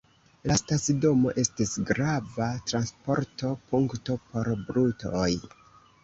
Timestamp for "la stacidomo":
0.49-1.33